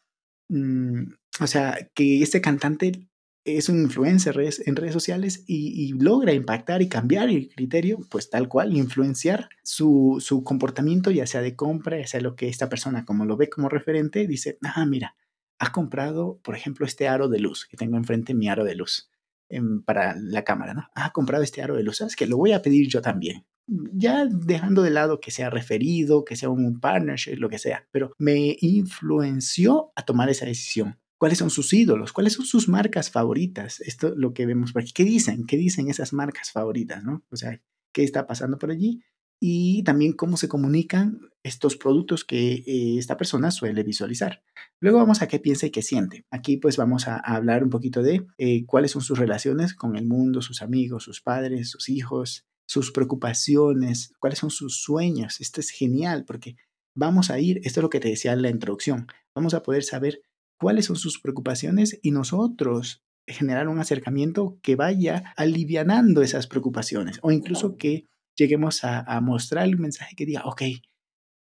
mmm, 0.49 1.05
o 1.41 1.47
sea, 1.47 1.91
que 1.95 2.23
este 2.23 2.41
cantante 2.41 3.09
es 3.47 3.69
un 3.69 3.81
influencer 3.81 4.37
en 4.67 4.77
redes 4.77 4.93
sociales 4.93 5.45
y, 5.47 5.93
logra 5.95 6.33
impactar 6.33 6.83
y 6.83 6.89
cambiar 6.89 7.29
el 7.29 7.49
criterio, 7.49 7.99
pues 8.11 8.29
tal 8.29 8.49
cual, 8.49 8.77
influenciar 8.77 9.49
su, 9.63 10.17
su, 10.21 10.43
comportamiento, 10.43 11.11
ya 11.11 11.27
sea 11.27 11.41
de 11.41 11.55
compra, 11.55 11.99
ya 11.99 12.07
sea 12.07 12.21
lo 12.21 12.35
que 12.35 12.49
esta 12.49 12.69
persona, 12.69 13.05
como 13.05 13.25
lo 13.25 13.37
ve 13.37 13.49
como 13.49 13.69
referente, 13.69 14.27
dice, 14.27 14.59
ah, 14.63 14.85
mira, 14.85 15.17
ha 15.59 15.73
comprado, 15.73 16.41
por 16.43 16.57
ejemplo, 16.57 16.85
este 16.85 17.09
aro 17.09 17.29
de 17.29 17.39
luz, 17.39 17.67
que 17.67 17.77
tengo 17.77 17.97
enfrente 17.97 18.35
mi 18.35 18.49
aro 18.49 18.65
de 18.65 18.75
luz 18.75 19.11
em, 19.49 19.83
para 19.83 20.17
la 20.17 20.45
cámara, 20.45 20.75
¿no? 20.75 20.89
Ha 20.95 21.13
comprado 21.13 21.43
este 21.43 21.63
aro 21.63 21.77
de 21.77 21.85
luz, 21.85 21.99
¿sabes? 21.99 22.17
Que 22.17 22.27
lo 22.27 22.37
voy 22.37 22.53
a 22.53 22.63
pedir 22.63 22.89
yo 22.89 23.01
también. 23.01 23.47
Ya 23.69 24.27
dejando 24.27 24.83
de 24.83 24.91
lado 24.91 25.21
que 25.21 25.31
sea 25.31 25.51
referido, 25.51 26.25
que 26.25 26.37
sea 26.37 26.51
un 26.51 26.79
partnership, 26.81 27.37
lo 27.37 27.49
que 27.49 27.59
sea, 27.59 27.87
pero 27.91 28.13
me 28.19 28.57
influenció 28.61 29.93
a 29.97 30.05
tomar 30.05 30.29
esa 30.31 30.47
decisión 30.47 30.99
cuáles 31.19 31.39
son 31.39 31.51
sus 31.51 31.73
ídolos, 31.73 32.13
cuáles 32.13 32.35
son 32.35 32.47
sus 32.47 32.69
marcas 32.69 33.11
favoritas. 33.11 33.81
Esto 33.81 34.09
es 34.09 34.15
lo 34.17 34.33
que 34.33 34.47
vemos 34.47 34.73
por 34.73 34.83
aquí. 34.83 34.93
¿Qué 34.93 35.05
dicen? 35.05 35.47
¿Qué 35.47 35.57
dicen 35.57 35.89
esas 35.89 36.13
marcas 36.13 36.51
favoritas? 36.51 37.05
¿no? 37.05 37.25
O 37.31 37.37
sea, 37.37 37.61
¿qué 37.93 38.05
está 38.05 38.27
pasando 38.27 38.59
por 38.59 38.71
allí? 38.71 39.03
Y 39.39 39.83
también 39.85 40.15
cómo 40.15 40.37
se 40.37 40.49
comunican 40.49 41.21
estos 41.43 41.77
productos 41.77 42.25
que 42.25 42.65
eh, 42.67 42.99
esta 42.99 43.17
persona 43.17 43.51
suele 43.51 43.83
visualizar. 43.83 44.43
Luego 44.81 44.99
vamos 44.99 45.21
a 45.21 45.29
qué 45.29 45.39
piensa 45.39 45.67
y 45.67 45.71
qué 45.71 45.83
siente. 45.83 46.25
Aquí 46.31 46.57
pues 46.57 46.77
vamos 46.77 47.07
a, 47.07 47.17
hablar 47.19 47.63
un 47.63 47.71
poquito 47.71 48.03
de 48.03 48.27
eh, 48.39 48.65
cuáles 48.65 48.93
son 48.93 49.03
sus 49.03 49.19
relaciones 49.19 49.75
con 49.75 49.97
el 49.97 50.07
mundo, 50.07 50.41
sus 50.41 50.63
amigos, 50.63 51.05
sus 51.05 51.21
padres, 51.21 51.71
sus 51.71 51.89
hijos, 51.89 52.47
sus 52.67 52.93
preocupaciones, 52.93 54.13
cuáles 54.19 54.39
son 54.39 54.51
sus 54.51 54.81
sueños. 54.81 55.41
Esto 55.41 55.61
es 55.61 55.71
genial 55.71 56.25
porque 56.27 56.57
vamos 56.95 57.31
a 57.31 57.39
ir, 57.39 57.59
esto 57.63 57.81
es 57.81 57.83
lo 57.83 57.91
que 57.91 58.01
te 58.01 58.09
decía 58.09 58.33
en 58.33 58.43
la 58.43 58.51
introducción, 58.51 59.07
vamos 59.35 59.55
a 59.55 59.63
poder 59.63 59.85
saber 59.85 60.23
cuáles 60.59 60.87
son 60.87 60.97
sus 60.97 61.21
preocupaciones 61.21 61.99
y 62.03 62.11
nosotros 62.11 63.03
generar 63.27 63.69
un 63.69 63.79
acercamiento 63.79 64.59
que 64.63 64.77
vaya 64.77 65.35
alivianando 65.37 66.23
esas 66.23 66.47
preocupaciones 66.47 67.19
o 67.23 67.33
incluso 67.33 67.77
que 67.77 68.07
lleguemos 68.37 68.85
a, 68.85 69.01
a 69.01 69.21
mostrar 69.21 69.69
un 69.69 69.81
mensaje 69.81 70.15
que 70.17 70.27
diga, 70.27 70.43
ok, 70.45 70.63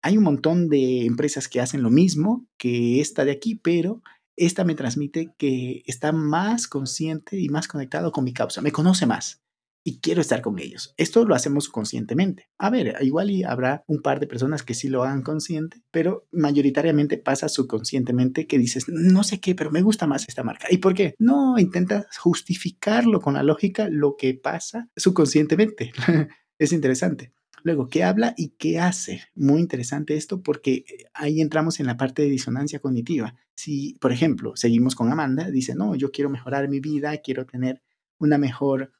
hay 0.02 0.18
un 0.18 0.24
montón 0.24 0.68
de 0.68 1.04
empresas 1.04 1.48
que 1.48 1.60
hacen 1.60 1.82
lo 1.82 1.90
mismo 1.90 2.46
que 2.58 3.00
esta 3.00 3.24
de 3.24 3.32
aquí, 3.32 3.54
pero 3.54 4.02
esta 4.36 4.64
me 4.64 4.74
transmite 4.74 5.34
que 5.38 5.82
está 5.86 6.12
más 6.12 6.66
consciente 6.68 7.38
y 7.38 7.48
más 7.48 7.68
conectado 7.68 8.12
con 8.12 8.24
mi 8.24 8.32
causa, 8.32 8.62
me 8.62 8.72
conoce 8.72 9.06
más 9.06 9.43
y 9.84 10.00
quiero 10.00 10.22
estar 10.22 10.40
con 10.40 10.58
ellos. 10.58 10.94
Esto 10.96 11.24
lo 11.26 11.34
hacemos 11.34 11.68
conscientemente. 11.68 12.48
A 12.58 12.70
ver, 12.70 12.96
igual 13.02 13.30
y 13.30 13.44
habrá 13.44 13.84
un 13.86 14.00
par 14.00 14.18
de 14.18 14.26
personas 14.26 14.62
que 14.62 14.72
sí 14.72 14.88
lo 14.88 15.04
hagan 15.04 15.22
consciente, 15.22 15.82
pero 15.90 16.26
mayoritariamente 16.32 17.18
pasa 17.18 17.50
subconscientemente 17.50 18.46
que 18.46 18.58
dices, 18.58 18.86
no 18.88 19.22
sé 19.22 19.40
qué, 19.40 19.54
pero 19.54 19.70
me 19.70 19.82
gusta 19.82 20.06
más 20.06 20.26
esta 20.26 20.42
marca. 20.42 20.68
¿Y 20.70 20.78
por 20.78 20.94
qué? 20.94 21.14
No, 21.18 21.58
intentas 21.58 22.06
justificarlo 22.18 23.20
con 23.20 23.34
la 23.34 23.42
lógica 23.42 23.88
lo 23.90 24.16
que 24.16 24.32
pasa 24.34 24.88
subconscientemente. 24.96 25.92
es 26.58 26.72
interesante. 26.72 27.34
Luego, 27.62 27.88
¿qué 27.88 28.04
habla 28.04 28.34
y 28.36 28.50
qué 28.58 28.78
hace? 28.78 29.22
Muy 29.34 29.60
interesante 29.60 30.16
esto 30.16 30.42
porque 30.42 30.84
ahí 31.14 31.40
entramos 31.40 31.80
en 31.80 31.86
la 31.86 31.96
parte 31.96 32.22
de 32.22 32.28
disonancia 32.28 32.78
cognitiva. 32.78 33.36
Si, 33.54 33.96
por 34.00 34.12
ejemplo, 34.12 34.52
seguimos 34.54 34.94
con 34.94 35.10
Amanda, 35.10 35.50
dice, 35.50 35.74
no, 35.74 35.94
yo 35.94 36.10
quiero 36.10 36.30
mejorar 36.30 36.68
mi 36.68 36.80
vida, 36.80 37.16
quiero 37.18 37.46
tener 37.46 37.82
una 38.18 38.36
mejor 38.36 38.92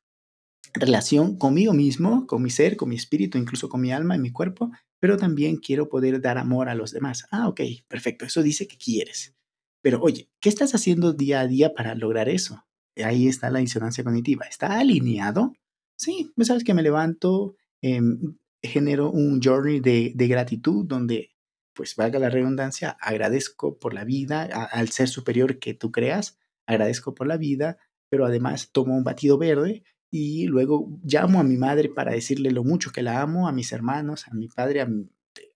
relación 0.72 1.36
conmigo 1.36 1.72
mismo, 1.72 2.26
con 2.26 2.42
mi 2.42 2.50
ser, 2.50 2.76
con 2.76 2.88
mi 2.88 2.96
espíritu, 2.96 3.38
incluso 3.38 3.68
con 3.68 3.80
mi 3.80 3.92
alma 3.92 4.16
y 4.16 4.20
mi 4.20 4.32
cuerpo, 4.32 4.70
pero 4.98 5.16
también 5.16 5.56
quiero 5.58 5.88
poder 5.88 6.20
dar 6.20 6.38
amor 6.38 6.68
a 6.68 6.74
los 6.74 6.92
demás. 6.92 7.26
Ah, 7.30 7.48
ok, 7.48 7.60
perfecto, 7.88 8.24
eso 8.24 8.42
dice 8.42 8.66
que 8.66 8.78
quieres. 8.78 9.34
Pero 9.82 10.00
oye, 10.00 10.30
¿qué 10.40 10.48
estás 10.48 10.74
haciendo 10.74 11.12
día 11.12 11.40
a 11.40 11.46
día 11.46 11.74
para 11.74 11.94
lograr 11.94 12.28
eso? 12.28 12.64
Ahí 12.96 13.28
está 13.28 13.50
la 13.50 13.58
disonancia 13.58 14.02
cognitiva. 14.02 14.46
¿Está 14.46 14.78
alineado? 14.78 15.52
Sí, 15.96 16.32
pues 16.34 16.48
sabes 16.48 16.64
que 16.64 16.74
me 16.74 16.82
levanto, 16.82 17.56
em, 17.82 18.38
genero 18.62 19.10
un 19.10 19.42
journey 19.42 19.80
de, 19.80 20.12
gratitud 20.16 20.86
donde, 20.86 21.34
pues 21.74 21.96
valga 21.96 22.18
la 22.18 22.30
redundancia, 22.30 22.96
agradezco 23.00 23.78
por 23.78 23.92
la 23.94 24.04
vida, 24.04 24.44
al 24.44 24.88
ser 24.88 25.08
superior 25.08 25.58
que 25.58 25.74
tú 25.74 25.92
creas, 25.92 26.38
agradezco 26.66 27.14
por 27.14 27.26
la 27.26 27.36
vida, 27.36 27.76
pero 28.08 28.24
además 28.24 28.70
tomo 28.72 28.96
un 28.96 29.04
batido 29.04 29.38
verde 29.38 29.84
y 30.16 30.46
luego 30.46 30.96
llamo 31.02 31.40
a 31.40 31.42
mi 31.42 31.56
madre 31.56 31.88
para 31.88 32.12
decirle 32.12 32.52
lo 32.52 32.62
mucho 32.62 32.92
que 32.92 33.02
la 33.02 33.20
amo, 33.20 33.48
a 33.48 33.52
mis 33.52 33.72
hermanos, 33.72 34.28
a 34.28 34.34
mi 34.34 34.46
padre, 34.46 34.86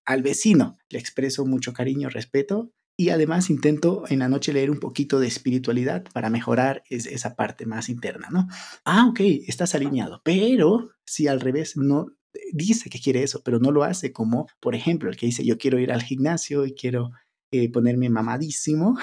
al 0.05 0.23
vecino. 0.25 0.79
Le 0.89 0.99
expreso 0.99 1.47
mucho 1.47 1.73
cariño, 1.73 2.09
respeto 2.09 2.73
y 2.97 3.11
además 3.11 3.51
intento 3.51 4.03
en 4.09 4.19
la 4.19 4.29
noche 4.29 4.53
leer 4.53 4.73
un 4.73 4.81
poquito 4.81 5.21
de 5.21 5.29
espiritualidad 5.29 6.07
para 6.13 6.29
mejorar 6.29 6.83
esa 6.91 7.37
parte 7.37 7.67
más 7.67 7.89
interna, 7.89 8.31
¿no? 8.33 8.49
Ah, 8.85 9.07
ok, 9.09 9.21
estás 9.47 9.77
alineado, 9.77 10.23
pero 10.25 10.91
si 11.07 11.29
al 11.29 11.41
revés 11.41 11.77
no 11.77 12.09
dice 12.53 12.91
que 12.91 12.99
quiere 12.99 13.23
eso, 13.23 13.43
pero 13.45 13.61
no 13.61 13.71
lo 13.71 13.85
hace, 13.85 14.13
como 14.13 14.49
por 14.59 14.75
ejemplo 14.75 15.09
el 15.09 15.17
que 15.17 15.27
dice 15.27 15.45
yo 15.45 15.57
quiero 15.57 15.79
ir 15.79 15.93
al 15.93 16.03
gimnasio 16.03 16.67
y 16.67 16.75
quiero 16.75 17.13
eh, 17.53 17.71
ponerme 17.71 18.11
mamadísimo, 18.11 18.99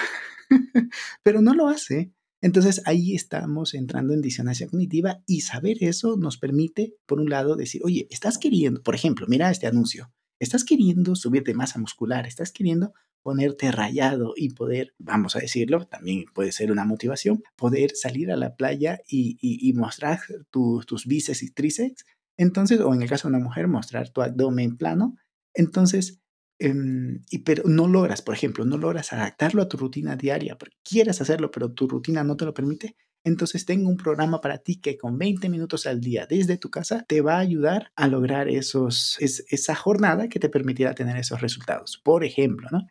pero 1.23 1.41
no 1.41 1.53
lo 1.53 1.69
hace. 1.69 2.11
Entonces 2.45 2.83
ahí 2.85 3.15
estamos 3.15 3.73
entrando 3.73 4.13
en 4.13 4.21
disonancia 4.21 4.67
cognitiva 4.67 5.23
y 5.25 5.41
saber 5.41 5.77
eso 5.83 6.15
nos 6.15 6.37
permite, 6.37 6.93
por 7.07 7.19
un 7.19 7.31
lado, 7.31 7.55
decir, 7.55 7.81
oye, 7.83 8.05
estás 8.11 8.37
queriendo, 8.37 8.83
por 8.83 8.93
ejemplo, 8.93 9.25
mira 9.27 9.49
este 9.49 9.65
anuncio, 9.65 10.13
estás 10.39 10.63
queriendo 10.63 11.15
subirte 11.15 11.55
masa 11.55 11.79
muscular, 11.79 12.27
estás 12.27 12.51
queriendo 12.51 12.93
ponerte 13.23 13.71
rayado 13.71 14.35
y 14.37 14.53
poder, 14.53 14.93
vamos 14.99 15.35
a 15.35 15.39
decirlo, 15.39 15.87
también 15.87 16.25
puede 16.35 16.51
ser 16.51 16.71
una 16.71 16.85
motivación, 16.85 17.41
poder 17.55 17.95
salir 17.95 18.31
a 18.31 18.37
la 18.37 18.55
playa 18.55 18.99
y, 19.09 19.73
mostrar 19.73 20.19
tus 20.51 21.07
bíceps 21.07 21.41
y 21.41 21.49
tríceps, 21.49 22.05
entonces, 22.37 22.79
o 22.79 22.93
en 22.93 23.01
el 23.01 23.09
caso 23.09 23.27
de 23.27 23.37
una 23.37 23.43
mujer, 23.43 23.67
mostrar 23.67 24.09
tu 24.09 24.21
abdomen 24.21 24.77
plano, 24.77 25.15
entonces, 25.55 26.21
em, 26.59 27.23
y, 27.29 27.39
pero 27.39 27.63
no 27.65 27.87
logras, 27.87 28.21
por 28.21 28.35
ejemplo, 28.35 28.65
no 28.65 28.77
logras 28.77 29.13
adaptarlo 29.13 29.61
a 29.61 29.69
tu 29.69 29.77
rutina 29.77 30.15
diaria, 30.15 30.57
porque 30.57 30.77
quieres 30.83 31.21
hacerlo, 31.21 31.51
pero 31.51 31.71
tu 31.71 31.87
rutina 31.87 32.23
no 32.23 32.37
te 32.37 32.45
lo 32.45 32.53
permite, 32.53 32.95
entonces 33.25 33.65
tengo 33.65 33.89
un 33.89 33.97
programa 33.97 34.39
para 34.39 34.59
ti 34.59 34.79
que 34.79 34.97
con 34.97 35.17
20 35.17 35.49
minutos 35.49 35.87
al 35.87 35.99
día 35.99 36.27
desde 36.29 36.57
tu 36.57 36.69
casa 36.69 37.03
te 37.07 37.21
va 37.21 37.37
a 37.37 37.39
ayudar 37.39 37.91
a 37.95 38.07
lograr 38.07 38.47
esos, 38.47 39.17
esa 39.19 39.75
jornada 39.75 40.29
que 40.29 40.39
te 40.39 40.47
permitirá 40.49 40.93
tener 40.93 41.17
esos 41.17 41.41
resultados. 41.41 41.99
Por 42.03 42.23
ejemplo, 42.23 42.67
¿no? 42.71 42.85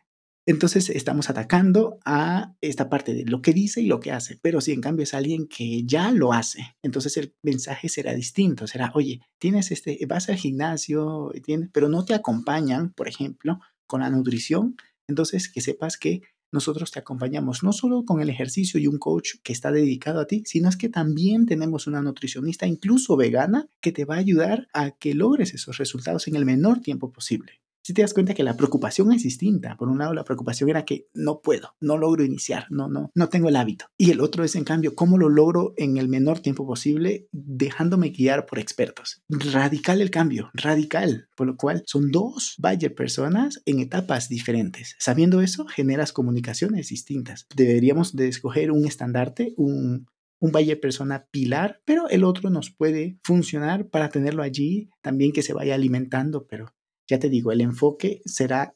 Entonces 0.47 0.91
estamos 0.91 1.31
atacando 1.31 1.97
a 2.05 2.53
esta 2.61 2.87
parte 2.87 3.15
de 3.15 3.25
lo 3.25 3.41
que 3.41 3.51
dice 3.51 3.81
y 3.81 3.87
lo 3.87 3.99
que 3.99 4.11
hace, 4.11 4.37
pero 4.43 4.61
si 4.61 4.73
en 4.73 4.81
cambio 4.81 5.03
es 5.03 5.15
alguien 5.15 5.47
que 5.47 5.83
ya 5.85 6.11
lo 6.11 6.33
hace, 6.33 6.75
entonces 6.83 7.17
el 7.17 7.33
mensaje 7.41 7.89
será 7.89 8.13
distinto, 8.13 8.67
será, 8.67 8.91
oye, 8.93 9.21
tienes 9.39 9.71
este, 9.71 9.97
vas 10.07 10.29
al 10.29 10.35
gimnasio, 10.35 11.31
tienes, 11.43 11.69
pero 11.73 11.89
no 11.89 12.05
te 12.05 12.13
acompañan, 12.13 12.93
por 12.93 13.07
ejemplo, 13.07 13.59
con 13.87 14.01
la 14.01 14.11
nutrición, 14.11 14.75
entonces 15.07 15.49
que 15.51 15.61
sepas 15.61 15.97
que 15.97 16.21
nosotros 16.51 16.91
te 16.91 16.99
acompañamos 16.99 17.63
no 17.63 17.73
solo 17.73 18.05
con 18.05 18.21
el 18.21 18.29
ejercicio 18.29 18.79
y 18.79 18.85
un 18.85 18.99
coach 18.99 19.37
que 19.41 19.51
está 19.51 19.71
dedicado 19.71 20.19
a 20.19 20.27
ti, 20.27 20.43
sino 20.45 20.69
es 20.69 20.77
que 20.77 20.89
también 20.89 21.47
tenemos 21.47 21.87
una 21.87 22.03
nutricionista, 22.03 22.67
incluso 22.67 23.17
vegana, 23.17 23.67
que 23.81 23.91
te 23.91 24.05
va 24.05 24.15
a 24.15 24.19
ayudar 24.19 24.67
a 24.73 24.91
que 24.91 25.15
logres 25.15 25.55
esos 25.55 25.79
resultados 25.79 26.27
en 26.27 26.35
el 26.35 26.45
menor 26.45 26.81
tiempo 26.81 27.11
posible 27.11 27.64
si 27.85 27.93
te 27.93 28.01
das 28.01 28.15
cuenta 28.15 28.33
que 28.33 28.41
la 28.41 28.57
preocupación 28.57 29.11
es 29.11 29.21
distinta. 29.21 29.77
Por 29.77 29.89
un 29.89 29.99
lado, 29.99 30.15
la 30.15 30.23
preocupación 30.23 30.71
era 30.71 30.85
que 30.85 31.07
no 31.13 31.41
puedo, 31.41 31.75
no 31.79 31.99
logro 31.99 32.23
iniciar, 32.23 32.65
no, 32.71 32.89
no, 32.89 33.11
no 33.13 33.29
tengo 33.29 33.47
el 33.47 33.55
hábito. 33.55 33.85
Y 33.95 34.09
el 34.09 34.21
otro 34.21 34.43
es, 34.43 34.55
en 34.55 34.63
cambio, 34.63 34.95
cómo 34.95 35.19
lo 35.19 35.29
logro 35.29 35.75
en 35.77 35.97
el 35.97 36.09
menor 36.09 36.39
tiempo 36.39 36.65
posible, 36.65 37.27
dejándome 37.31 38.09
guiar 38.09 38.47
por 38.47 38.57
expertos. 38.57 39.21
Radical 39.29 40.01
el 40.01 40.09
cambio, 40.09 40.49
radical. 40.55 41.29
Por 41.35 41.45
lo 41.45 41.57
cual, 41.57 41.83
son 41.85 42.09
dos 42.09 42.55
Bayer 42.57 42.95
personas 42.95 43.61
en 43.67 43.79
etapas 43.79 44.29
diferentes. 44.29 44.95
Sabiendo 44.97 45.41
eso, 45.41 45.67
generas 45.67 46.11
comunicaciones 46.11 46.89
distintas. 46.89 47.45
Deberíamos 47.55 48.15
de 48.15 48.29
escoger 48.29 48.71
un 48.71 48.85
estandarte, 48.85 49.53
un, 49.57 50.07
un 50.39 50.51
Bayer 50.51 50.79
persona 50.79 51.27
pilar, 51.29 51.81
pero 51.85 52.09
el 52.09 52.23
otro 52.23 52.49
nos 52.49 52.71
puede 52.71 53.19
funcionar 53.23 53.89
para 53.89 54.09
tenerlo 54.09 54.41
allí, 54.41 54.89
también 55.01 55.31
que 55.31 55.43
se 55.43 55.53
vaya 55.53 55.75
alimentando, 55.75 56.47
pero 56.47 56.73
ya 57.07 57.19
te 57.19 57.29
digo, 57.29 57.51
el 57.51 57.61
enfoque 57.61 58.21
será 58.25 58.75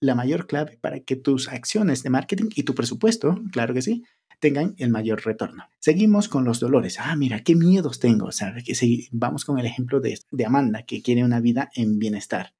la 0.00 0.14
mayor 0.14 0.46
clave 0.46 0.78
para 0.80 1.00
que 1.00 1.16
tus 1.16 1.48
acciones 1.48 2.04
de 2.04 2.10
marketing 2.10 2.50
y 2.54 2.62
tu 2.62 2.74
presupuesto, 2.74 3.42
claro 3.50 3.74
que 3.74 3.82
sí, 3.82 4.04
tengan 4.38 4.74
el 4.78 4.90
mayor 4.90 5.24
retorno. 5.24 5.64
Seguimos 5.80 6.28
con 6.28 6.44
los 6.44 6.60
dolores. 6.60 6.98
Ah, 7.00 7.16
mira, 7.16 7.42
qué 7.42 7.56
miedos 7.56 7.98
tengo. 7.98 8.30
¿Sabes? 8.30 8.64
Que 8.64 8.74
si 8.74 9.08
vamos 9.10 9.44
con 9.44 9.58
el 9.58 9.66
ejemplo 9.66 10.00
de, 10.00 10.18
de, 10.30 10.46
Amanda, 10.46 10.82
que 10.82 11.02
quiere 11.02 11.24
una 11.24 11.40
vida 11.40 11.70
en 11.74 11.98
bienestar, 11.98 12.54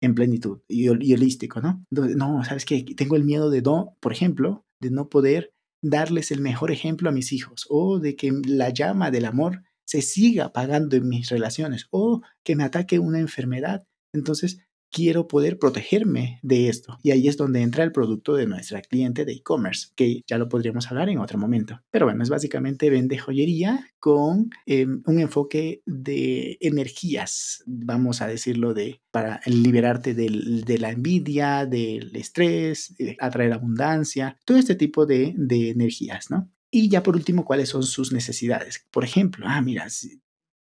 en 0.00 0.14
plenitud 0.14 0.60
y, 0.68 0.88
holístico, 0.88 1.60
¿no? 1.60 1.84
No, 1.90 2.44
¿sabes 2.44 2.64
qué? 2.64 2.82
Tengo 2.96 3.16
el 3.16 3.24
miedo 3.24 3.50
de 3.50 3.62
no, 3.62 3.96
por 4.00 4.12
ejemplo, 4.12 4.64
de 4.80 4.90
no 4.90 5.08
poder 5.08 5.52
darles 5.82 6.30
el 6.30 6.40
mejor 6.40 6.70
ejemplo 6.70 7.08
a 7.08 7.12
mis 7.12 7.32
hijos 7.32 7.66
o 7.68 7.98
de 7.98 8.16
que 8.16 8.32
la 8.46 8.70
llama 8.70 9.10
del 9.10 9.26
amor 9.26 9.62
se 9.84 10.02
siga 10.02 10.46
apagando 10.46 10.96
en 10.96 11.08
mis 11.08 11.28
relaciones 11.30 11.86
o 11.90 12.22
que 12.42 12.56
me 12.56 12.64
ataque 12.64 12.98
una 12.98 13.20
enfermedad 13.20 13.86
entonces, 14.12 14.58
quiero 14.90 15.28
poder 15.28 15.58
protegerme 15.58 16.38
de 16.42 16.68
esto. 16.68 16.98
Y 17.02 17.10
ahí 17.10 17.28
es 17.28 17.36
donde 17.36 17.62
entra 17.62 17.84
el 17.84 17.92
producto 17.92 18.34
de 18.34 18.46
nuestra 18.46 18.80
cliente 18.80 19.24
de 19.24 19.32
e-commerce, 19.32 19.88
que 19.94 20.22
ya 20.26 20.38
lo 20.38 20.48
podríamos 20.48 20.90
hablar 20.90 21.08
en 21.08 21.18
otro 21.18 21.38
momento. 21.38 21.80
Pero 21.90 22.06
bueno, 22.06 22.22
es 22.22 22.30
básicamente 22.30 22.90
vende 22.90 23.18
joyería 23.18 23.90
con 23.98 24.50
em, 24.66 25.02
un 25.06 25.20
enfoque 25.20 25.82
de 25.86 26.56
energías, 26.60 27.62
vamos 27.66 28.22
a 28.22 28.26
decirlo, 28.26 28.74
de 28.74 29.00
para 29.10 29.40
liberarte 29.46 30.14
de 30.14 30.78
la 30.78 30.90
envidia, 30.90 31.66
del 31.66 32.14
estrés, 32.14 32.94
atraer 33.18 33.52
abundancia, 33.52 34.38
todo 34.44 34.58
este 34.58 34.74
tipo 34.74 35.06
de, 35.06 35.34
de 35.36 35.70
energías, 35.70 36.30
¿no? 36.30 36.50
Y 36.70 36.90
ya 36.90 37.02
por 37.02 37.16
último, 37.16 37.46
¿cuáles 37.46 37.70
son 37.70 37.82
sus 37.82 38.12
necesidades? 38.12 38.86
Por 38.90 39.02
ejemplo, 39.02 39.46
ah, 39.48 39.62
mira, 39.62 39.86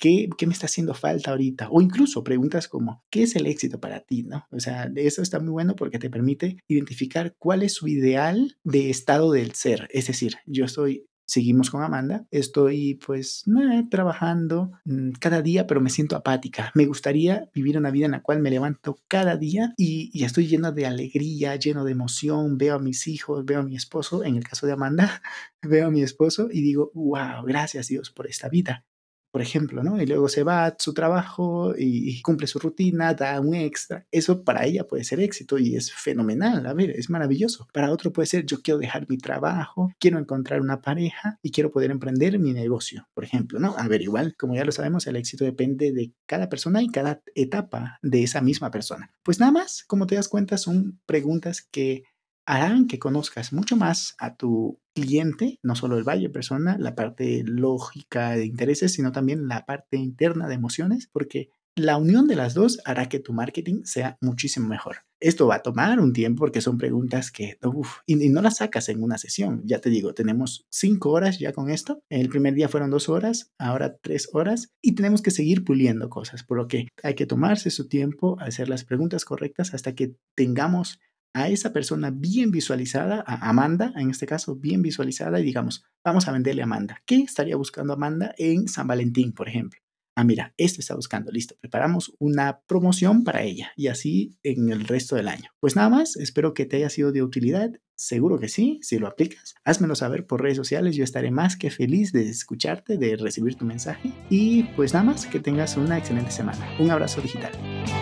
¿Qué, 0.03 0.27
¿qué, 0.37 0.47
me 0.47 0.51
está 0.51 0.65
haciendo 0.65 0.93
falta 0.93 1.31
ahorita? 1.31 1.69
O 1.71 1.81
incluso 1.81 2.25
preguntas 2.25 2.67
como, 2.67 3.05
¿qué 3.09 3.23
es 3.23 3.37
el 3.37 3.45
éxito 3.45 3.79
para 3.79 4.01
ti? 4.01 4.23
¿no? 4.23 4.45
O 4.51 4.59
sea, 4.59 4.91
eso 4.97 5.21
está 5.21 5.39
muy 5.39 5.51
bueno 5.51 5.77
porque 5.77 5.97
te 5.97 6.09
permite 6.09 6.57
identificar 6.67 7.35
cuál 7.39 7.63
es 7.63 7.75
su 7.75 7.87
ideal 7.87 8.57
de 8.65 8.89
estado 8.89 9.31
del 9.31 9.53
ser. 9.53 9.87
Es 9.91 10.07
decir, 10.07 10.33
yo 10.45 10.65
estoy 10.65 11.05
seguimos 11.25 11.71
con 11.71 11.83
Amanda. 11.83 12.27
Estoy 12.31 12.95
pues 12.95 13.45
trabajando 13.89 14.71
mm, 14.83 15.11
cada 15.21 15.41
día, 15.41 15.67
pero 15.67 15.79
me 15.79 15.89
siento 15.89 16.17
apática. 16.17 16.73
Me 16.75 16.85
gustaría 16.85 17.49
vivir 17.55 17.77
una 17.77 17.89
vida 17.89 18.07
en 18.07 18.11
la 18.11 18.21
cual 18.21 18.41
me 18.41 18.51
levanto 18.51 18.97
cada 19.07 19.37
día 19.37 19.73
y, 19.77 20.09
y, 20.11 20.25
estoy 20.25 20.47
lleno 20.47 20.73
de 20.73 20.85
alegría, 20.85 21.55
lleno 21.55 21.85
de 21.85 21.93
emoción. 21.93 22.57
Veo 22.57 22.75
a 22.75 22.79
mis 22.79 23.07
hijos, 23.07 23.45
veo 23.45 23.61
a 23.61 23.63
mi 23.63 23.77
esposo. 23.77 24.25
En 24.25 24.35
el 24.35 24.43
caso 24.43 24.67
de 24.67 24.73
Amanda, 24.73 25.21
veo 25.61 25.87
a 25.87 25.91
mi 25.91 26.01
esposo 26.01 26.49
y 26.51 26.61
digo, 26.61 26.91
wow, 26.93 27.45
gracias 27.45 27.87
Dios 27.87 28.11
por 28.11 28.27
esta 28.27 28.49
vida 28.49 28.85
por 29.33 29.41
ejemplo, 29.41 29.81
¿no? 29.83 29.99
Y 29.99 30.05
luego 30.05 30.29
se 30.29 30.43
va 30.43 30.67
a 30.67 30.75
su 30.77 30.93
trabajo 30.93 31.73
y 31.75 32.21
cumple 32.21 32.45
su 32.45 32.59
rutina, 32.59 33.15
da 33.15 33.39
un 33.41 33.55
extra. 33.55 34.05
Eso 34.11 34.43
para 34.43 34.63
ella 34.63 34.85
puede 34.85 35.03
ser 35.03 35.19
éxito 35.21 35.57
y 35.57 35.75
es 35.75 35.91
fenomenal, 35.91 36.67
a 36.67 36.73
ver, 36.75 36.91
es 36.91 37.09
maravilloso. 37.09 37.67
Para 37.73 37.91
otro 37.91 38.13
puede 38.13 38.27
ser, 38.27 38.45
yo 38.45 38.61
quiero 38.61 38.77
dejar 38.77 39.09
mi 39.09 39.17
trabajo, 39.17 39.91
quiero 39.99 40.19
encontrar 40.19 40.61
una 40.61 40.81
pareja 40.81 41.39
y 41.41 41.49
quiero 41.49 41.71
poder 41.71 41.89
emprender 41.89 42.37
mi 42.37 42.53
negocio, 42.53 43.07
por 43.15 43.23
ejemplo, 43.23 43.57
¿no? 43.59 43.73
A 43.75 43.87
ver, 43.87 44.03
igual, 44.03 44.35
como 44.37 44.53
ya 44.53 44.65
lo 44.65 44.71
sabemos, 44.71 45.07
el 45.07 45.15
éxito 45.15 45.45
depende 45.45 45.91
de 45.91 46.13
cada 46.27 46.47
persona 46.47 46.83
y 46.83 46.89
cada 46.89 47.23
etapa 47.33 47.97
de 48.03 48.21
esa 48.21 48.39
misma 48.39 48.69
persona. 48.69 49.11
Pues 49.23 49.39
nada 49.39 49.51
más, 49.51 49.83
como 49.87 50.05
te 50.05 50.13
das 50.13 50.27
cuenta, 50.27 50.59
son 50.59 51.01
preguntas 51.07 51.63
que 51.63 52.03
harán 52.45 52.87
que 52.87 52.99
conozcas 52.99 53.53
mucho 53.53 53.75
más 53.75 54.15
a 54.19 54.35
tu 54.35 54.79
cliente, 54.93 55.59
no 55.63 55.75
solo 55.75 55.97
el 55.97 56.03
valle 56.03 56.29
persona, 56.29 56.77
la 56.77 56.95
parte 56.95 57.43
lógica 57.45 58.31
de 58.31 58.45
intereses, 58.45 58.93
sino 58.93 59.11
también 59.11 59.47
la 59.47 59.65
parte 59.65 59.97
interna 59.97 60.47
de 60.47 60.55
emociones, 60.55 61.09
porque 61.11 61.49
la 61.75 61.97
unión 61.97 62.27
de 62.27 62.35
las 62.35 62.53
dos 62.53 62.79
hará 62.85 63.09
que 63.09 63.19
tu 63.19 63.33
marketing 63.33 63.81
sea 63.83 64.17
muchísimo 64.21 64.67
mejor. 64.67 64.97
Esto 65.19 65.47
va 65.47 65.55
a 65.55 65.63
tomar 65.63 65.99
un 65.99 66.13
tiempo 66.13 66.41
porque 66.41 66.61
son 66.61 66.77
preguntas 66.77 67.31
que, 67.31 67.57
uff, 67.63 67.99
y, 68.05 68.15
no 68.29 68.41
las 68.41 68.57
sacas 68.57 68.89
en 68.89 69.01
una 69.01 69.17
sesión. 69.17 69.61
Ya 69.65 69.79
te 69.79 69.89
digo, 69.89 70.13
tenemos 70.13 70.65
cinco 70.69 71.11
horas 71.11 71.39
ya 71.39 71.53
con 71.53 71.69
esto. 71.69 72.03
El 72.09 72.29
primer 72.29 72.53
día 72.53 72.69
fueron 72.69 72.91
dos 72.91 73.09
horas, 73.09 73.51
ahora 73.57 73.95
tres 74.01 74.29
horas, 74.33 74.73
y 74.81 74.95
tenemos 74.95 75.21
que 75.21 75.31
seguir 75.31 75.63
puliendo 75.63 76.09
cosas, 76.09 76.43
por 76.43 76.57
lo 76.57 76.67
que 76.67 76.89
hay 77.01 77.15
que 77.15 77.25
tomarse 77.25 77.71
su 77.71 77.87
tiempo, 77.87 78.37
hacer 78.39 78.69
las 78.69 78.83
preguntas 78.83 79.25
correctas 79.25 79.73
hasta 79.73 79.95
que 79.95 80.15
tengamos 80.35 80.99
a 81.33 81.49
esa 81.49 81.73
persona 81.73 82.11
bien 82.11 82.51
visualizada, 82.51 83.23
a 83.25 83.49
Amanda 83.49 83.93
en 83.95 84.09
este 84.09 84.25
caso, 84.25 84.55
bien 84.55 84.81
visualizada 84.81 85.39
y 85.39 85.43
digamos, 85.43 85.83
vamos 86.03 86.27
a 86.27 86.31
venderle 86.31 86.61
a 86.61 86.65
Amanda. 86.65 87.01
¿Qué 87.05 87.17
estaría 87.17 87.55
buscando 87.55 87.93
Amanda 87.93 88.33
en 88.37 88.67
San 88.67 88.87
Valentín, 88.87 89.33
por 89.33 89.49
ejemplo? 89.49 89.82
Ah, 90.15 90.23
mira, 90.23 90.53
esto 90.57 90.79
está 90.81 90.95
buscando, 90.95 91.31
listo, 91.31 91.55
preparamos 91.59 92.13
una 92.19 92.61
promoción 92.67 93.23
para 93.23 93.43
ella 93.43 93.71
y 93.75 93.87
así 93.87 94.37
en 94.43 94.69
el 94.69 94.85
resto 94.87 95.15
del 95.15 95.27
año. 95.27 95.49
Pues 95.59 95.75
nada 95.75 95.89
más, 95.89 96.15
espero 96.15 96.53
que 96.53 96.65
te 96.65 96.77
haya 96.77 96.89
sido 96.89 97.11
de 97.11 97.23
utilidad. 97.23 97.71
Seguro 97.95 98.39
que 98.39 98.49
sí, 98.49 98.79
si 98.81 98.97
lo 98.97 99.07
aplicas, 99.07 99.53
házmelo 99.63 99.93
saber 99.93 100.25
por 100.25 100.41
redes 100.41 100.57
sociales, 100.57 100.95
yo 100.95 101.03
estaré 101.03 101.29
más 101.29 101.55
que 101.55 101.69
feliz 101.69 102.11
de 102.11 102.27
escucharte, 102.27 102.97
de 102.97 103.15
recibir 103.15 103.55
tu 103.55 103.65
mensaje 103.65 104.11
y 104.31 104.63
pues 104.75 104.93
nada 104.93 105.05
más, 105.05 105.27
que 105.27 105.39
tengas 105.39 105.77
una 105.77 105.99
excelente 105.99 106.31
semana. 106.31 106.67
Un 106.79 106.89
abrazo 106.89 107.21
digital. 107.21 107.51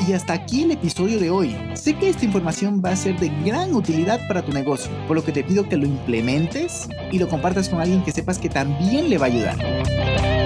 Y 0.08 0.14
hasta 0.14 0.34
aquí 0.34 0.64
el 0.64 0.72
episodio 0.72 1.20
de 1.20 1.30
hoy. 1.30 1.56
Sé 1.76 1.98
que 1.98 2.10
esta 2.10 2.26
información 2.26 2.82
va 2.84 2.92
a 2.92 2.96
ser 2.96 3.20
de 3.20 3.30
gran 3.46 3.76
utilidad 3.76 4.20
para 4.28 4.44
tu 4.44 4.54
negocio, 4.54 4.92
por 5.08 5.18
lo 5.18 5.26
que 5.26 5.34
te 5.34 5.44
pido 5.44 5.68
que 5.68 5.78
lo 5.78 5.86
implementes 5.86 6.88
y 7.12 7.20
lo 7.20 7.28
compartas 7.28 7.68
con 7.68 7.82
alguien 7.82 8.04
que 8.04 8.14
sepas 8.14 8.40
que 8.40 8.50
también 8.50 9.10
le 9.10 9.18
va 9.18 9.26
a 9.26 9.30
ayudar. 9.30 10.41